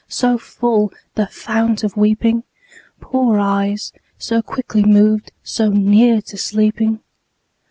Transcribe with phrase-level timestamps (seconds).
[0.09, 2.41] So full, the fount of weeping?
[3.01, 7.01] Poor eyes, so quickly moved, so near to sleeping?